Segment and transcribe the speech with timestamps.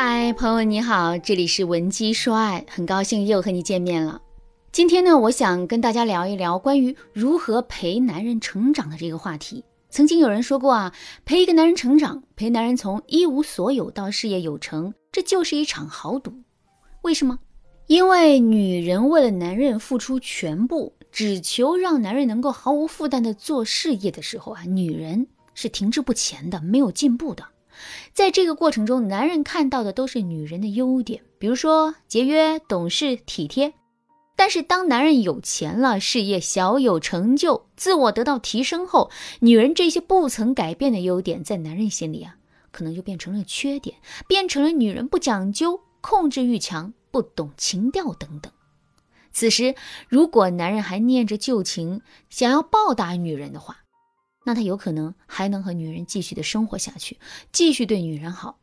[0.00, 4.22] 嗨，朋友你好，这里是文姬说爱，很高兴又和你见面了。
[4.70, 9.64] 今天呢，我想跟大家聊一聊关于如何陪男人成长的这个话题。
[9.90, 16.32] 曾经有人说过啊，陪一个男人成长，陪男人从一无所有到事业有成，这就是一场豪赌。
[17.02, 17.36] 为什么？
[17.88, 27.44] 因为女人为了男人付出全部，只求让男人能够毫无负担的做事业的时候啊，女人是停滞不前的，没有进步的。
[28.12, 33.74] 在这个过程中，男人看到的都是女人的优点，比如说节约、懂事、体贴。
[34.36, 39.10] 但是当男人有钱了，事业小有成就，自我得到提升后，
[39.40, 42.36] 女人这些不曾改变的优点，在男人心里啊，
[42.70, 43.96] 可能就变成了缺点，
[44.28, 48.52] 变成了女人不讲究、控制欲强、不懂情调等等。
[49.32, 49.74] 此时，
[50.08, 53.78] 如果男人还念着旧情，想要报答女人的话，
[54.48, 57.18] 那他有可能还能和女人继续的生活下去，
[57.52, 58.58] 继续对女人好。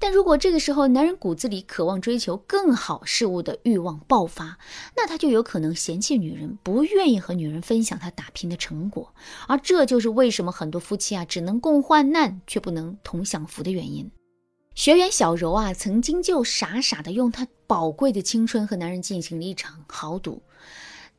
[0.00, 4.58] 但如果这个时候男人骨子里渴望追求更好事物的欲望爆发，
[4.96, 9.14] 那他就有可能嫌弃女人，不愿意和女人分享他打拼的成果。
[9.46, 14.10] 而这就是为什么很多夫妻啊只能共患难，却不能同享福的原因。
[14.74, 20.42] 学员小柔啊，曾经就傻傻的用她宝贵的青春和男人进行了一场豪赌。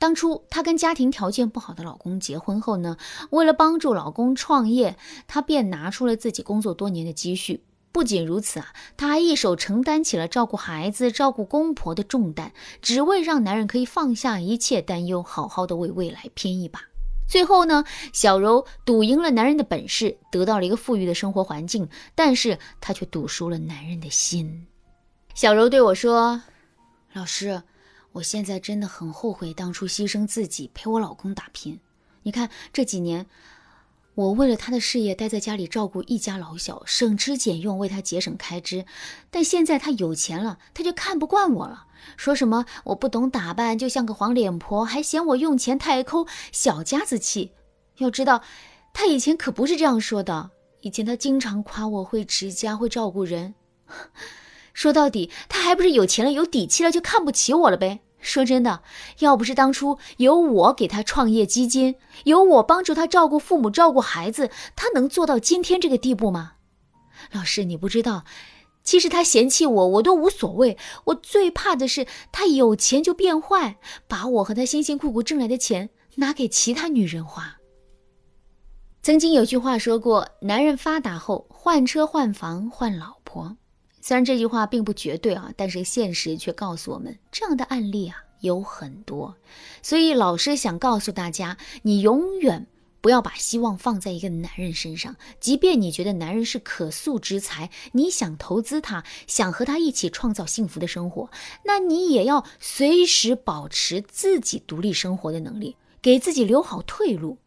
[0.00, 2.96] 当初她跟家庭条件不好的老公结婚后呢，
[3.28, 4.96] 为了帮助老公创业，
[5.28, 7.62] 她便拿出了自己工作多年的积蓄。
[7.92, 16.80] 不仅如此啊，她还一手承担起了照顾孩子、照顾公婆的重担，只为让男人可以放下一切担忧，好好的为未来拼一把。
[17.28, 17.84] 最后呢，
[18.14, 24.66] 小柔赌赢了男人的本事，得到了一个富裕的生活环境，但是她却赌输了男人的心。
[25.34, 26.40] 小柔对我说
[27.12, 27.62] ：“老师。”
[28.12, 31.78] 我现在真的很后悔当初牺牲自己陪我老公打拼。
[32.22, 33.26] 你看这几年，
[34.14, 38.84] 我为了他的事业待在家里照顾一家老小，省吃俭用为他节省开支。
[39.30, 41.86] 但现在他有钱了，他就看不惯我了，
[42.16, 47.52] 说什么我不懂打扮，就像个黄脸婆，还嫌我用钱太抠，小家子气。
[47.98, 48.42] 要知道，
[48.92, 50.50] 他以前可不是这样说的。
[50.80, 53.54] 以前他经常夸我会持家，会照顾人。
[54.72, 58.00] 说到底，他还不是有钱了、有底气了，就看不起我了呗。
[58.20, 58.82] 说真的，
[59.20, 66.52] 要不是当初有我给他创业基金，有我帮助他照顾父母、照顾孩子，他能做到今天这个地步吗？
[67.32, 68.24] 老师，你不知道，
[68.82, 70.76] 其实他嫌弃我，我都无所谓。
[71.04, 77.56] 我最怕的是他有钱就变坏，把我和他辛辛苦苦挣来的钱拿给其他女人花。
[79.02, 83.56] 曾经有句话说过：“男人发达后，换车、换房、换老婆。”
[84.00, 89.36] 虽然这句话并不绝对啊，但是现实却告诉我们，这样的案例啊有很多。
[89.82, 92.66] 所以老师想告诉大家，你永远
[93.02, 101.30] 不要把希望放在一个男人身上，即便你觉得男人是可塑之才，你想投资他，想和他一起创造幸福的生活，
[101.64, 107.38] 那你也要随时保持自己独立生活的能力，给自己留好退路。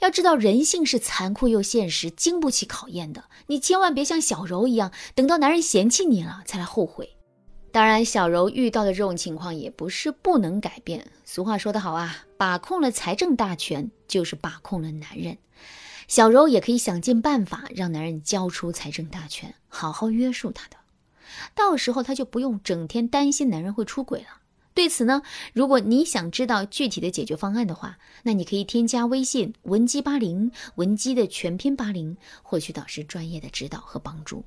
[0.00, 3.24] 要知道，人性是残酷又现实，经不起考验的。
[3.46, 7.16] 你千万别像小柔一样，等到男人嫌弃你了才来后悔。
[7.70, 11.10] 当然，小柔遇到的这种情况也不是不能改变。
[11.24, 15.38] 俗话说得好啊，把控了财政大权，就是把控了男人。
[16.06, 20.76] 小柔也可以想尽办法让男人交出财政大权，好好约束他的。
[21.54, 24.41] 到时候他就不用整天担心男人会出轨了。
[24.74, 25.22] 对此呢，
[25.52, 34.42] 如果你想知道具体的解决方案的话，那你可以添加微信文姬八零，文姬的全拼八零，获取导师专业的指导和帮助。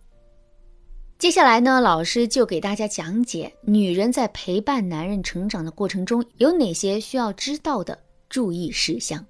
[1.19, 7.97] 接下来呢，老师就给大家讲解女人在陪伴男人成长的过程中有哪些需要知道的
[8.28, 9.25] 注意事项。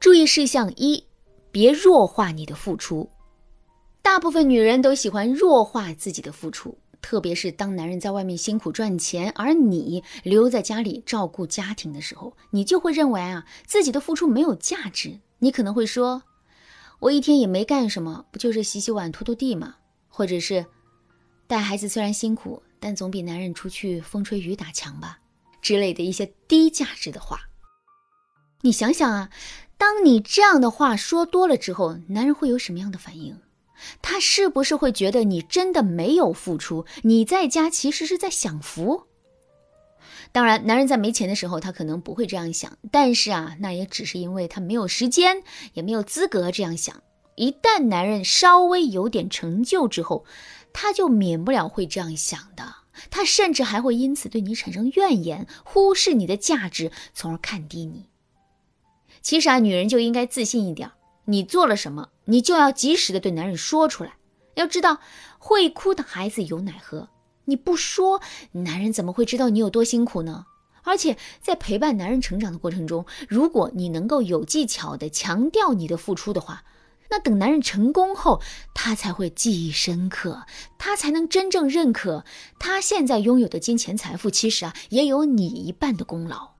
[0.00, 1.02] 注意事项一：
[1.50, 3.08] 别弱化你的付出。
[4.02, 6.76] 大部分女人都喜欢弱化自己的付出。
[7.00, 15.20] 特别是当男人在外面辛苦赚钱，而你留在家里照顾家庭的时候，你就会认为啊自己的付出没有价值。
[15.38, 16.22] 你可能会说，
[17.00, 19.76] 我一天也没干什么，不就是洗洗碗、拖拖地吗？
[20.08, 20.66] 或者是
[21.46, 25.20] 带孩子虽然辛苦，但总比男人出去风吹雨打强吧
[25.62, 27.40] 之类的一些低价值的话。
[28.62, 29.30] 你想想啊，
[29.76, 33.38] 当你这样的话说多了之后，男人会有什么样的反应？
[34.02, 36.84] 他是不是会觉得你真的没有付出？
[37.02, 39.04] 你在家其实是在享福。
[40.30, 42.76] 当然，男人在没钱的时候，他可能不会这样想。
[42.90, 45.42] 但是啊，那也只是因为他没有时间，
[45.72, 47.02] 也没有资格这样想。
[47.34, 50.24] 一旦男人稍微有点成就之后，
[50.72, 52.74] 他就免不了会这样想的。
[53.10, 58.10] 他甚至还会因此对你产生怨言，忽视你的价值，从而看低你。
[59.22, 60.90] 其实啊，女人就应该自信一点。
[61.30, 64.14] 你做了什么，你就要及时的对男人说出来。
[64.54, 64.98] 要知道，
[65.38, 67.10] 会哭的孩子有奶喝，
[67.44, 68.20] 你不说，
[68.52, 70.46] 男人怎么会知道你有多辛苦呢？
[70.84, 76.64] 而且在陪伴男人成长的过程中，如果你能够有技巧的强调你的付出的话，
[77.10, 78.40] 那等男人成功后，
[78.74, 80.46] 他才会记忆深刻，
[80.78, 82.24] 他才能真正认可
[82.58, 86.57] 他现在拥有的金钱财富，其实啊也有你一半的功劳。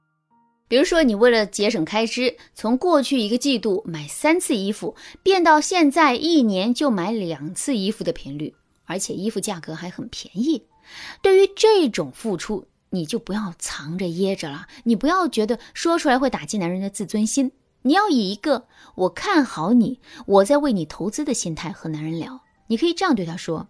[0.68, 8.54] 比如说，你为了节省开支，从过去一个季度买三次衣服，变到现在一年就买两次衣服的频率，
[8.84, 10.62] 而且衣服价格还很便宜。
[11.22, 17.52] 对于这种付出，你就不要藏着掖着了，你不要觉得说出来会打击男人的自尊心。
[17.82, 22.40] 你要以一个我看好你，我在为你投资的心态和男人聊。
[22.66, 23.68] 你可以这样对他说：“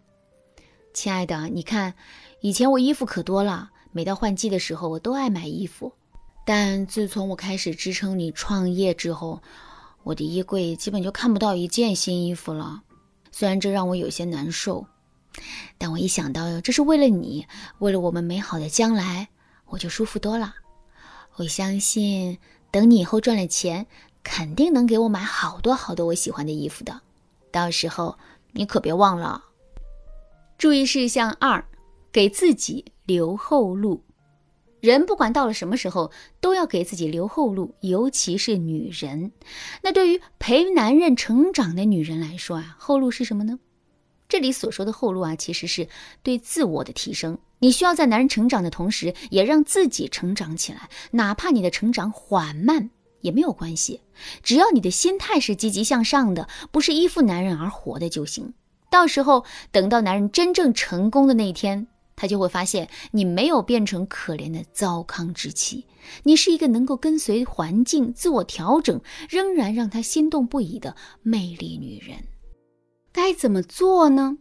[0.92, 1.94] 亲爱的，你看，
[2.40, 5.92] 以前我衣服可多了，每到换季的时候我都爱买衣服。
[6.48, 9.42] 但自从我开始支撑你创业之后，
[10.02, 12.80] 我的衣柜基本就看不到一件新衣服了。
[13.30, 14.86] 虽然这让我有些难受，
[15.76, 17.46] 但我一想到这是为了你，
[17.80, 19.28] 为了我们美好的将来，
[19.66, 20.54] 我就舒服多了。
[21.36, 22.38] 我相信。”
[22.72, 23.86] 等你以后赚了钱，
[24.22, 27.02] 肯定能给我买好多好多我喜欢的衣服的。
[27.50, 28.18] 到时候
[28.52, 29.44] 你可别忘了。
[30.56, 31.62] 注意事项二：
[32.10, 34.02] 给自己留后路。
[34.80, 39.32] 人不管到了什么时候，都要给自己留后路，尤其是女人。
[39.82, 43.58] 那对于陪男人成长的女人来说啊，后路是什么呢？
[44.28, 45.88] 这里所说的后路啊，其实是
[46.22, 47.38] 对自我的提升。
[47.60, 50.88] 你需要在男人成长的同时，也让自己成长起来。
[51.12, 52.90] 哪怕你的成长缓慢
[53.20, 54.02] 也没有关系，
[54.42, 58.54] 只要你的心态是积极向上的，不是依附男人而活的就行。
[58.90, 65.86] 到时候等到男人真正成功的那一天，他就会发现你没有变成可怜的糟糠之妻，
[66.24, 69.00] 你是一个能够跟随环境、自我调整，
[69.30, 72.18] 仍然让他心动不已的魅力女人。
[73.12, 74.36] 该怎么做呢？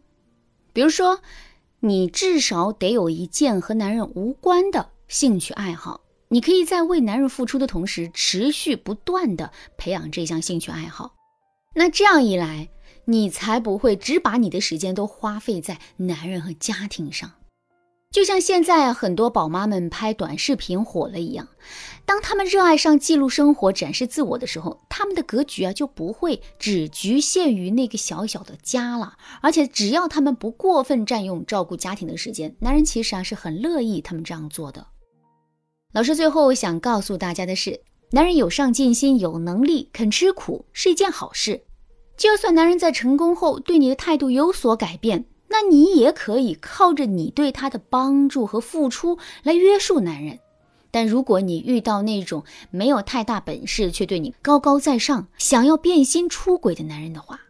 [0.72, 1.20] 比如说。
[1.80, 11.14] 你至少得有一件和男人无关的兴趣爱好，你可以在为男人付出的同时，持续不断的培养这项兴趣爱好。
[11.76, 12.68] 那这样一来，
[13.04, 17.30] 你才不会只把你的时间都花费在男人和家庭上。
[18.10, 21.46] 就像现在很多宝妈们拍短视频火了一样，
[22.06, 29.14] 当他们热爱上记录生活、展示自我的时候，他们的格局啊就不会只局限于那个小小的家了。
[29.42, 34.86] 而且只要他们不过分占用照顾家庭的时间，男人其实啊是很乐意他们这样做的。
[35.92, 37.82] 老师最后想告诉大家的是，
[38.12, 41.62] 男人有上进心、有能力、肯吃苦是一件好事。
[42.16, 45.26] 就算男人在成功后对你的态度有所改变。
[45.48, 50.38] 那你也可以靠着你对他的帮助和付出来约束男人，
[50.90, 57.40] 但如果你遇到那种没有太大本事却对你高高在上、想要变心出轨的男人的话，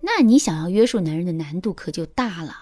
[0.00, 2.56] 那你想要约束男人的难度可就大了。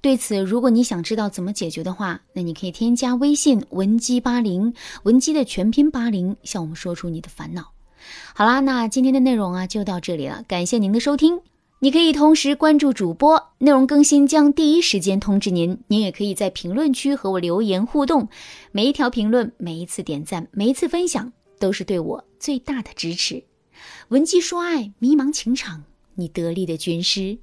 [0.00, 7.72] 对此，如果你想知道怎么解决的话，那你可以添加微信文姬八零，文姬的全拼八零，向我们说出你的烦恼。
[8.34, 11.40] 好啦，那今天的内容啊就到这里了，感谢您的收听。
[11.84, 15.78] 你可以同时关注主播，内容更新将第一时间通知您。
[15.88, 18.26] 您也可以在评论区和我留言互动，
[18.72, 23.44] 每一条评论、每一次点赞、每一次分享，都是对我最大的支持。
[24.08, 25.84] 文姬说爱，迷茫情场，
[26.14, 27.36] 你得力的军师。